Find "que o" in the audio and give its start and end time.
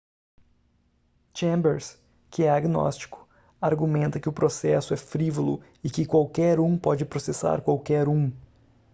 4.19-4.33